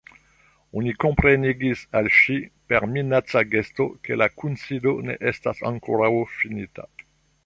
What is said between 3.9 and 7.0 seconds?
ke la kunsido ne estas ankoraŭ finita.